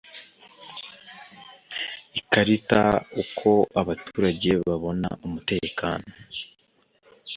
Ikarita 2.19 2.83
Uko 3.21 3.49
abaturage 3.81 4.49
babona 4.67 5.09
umutekano 5.27 6.07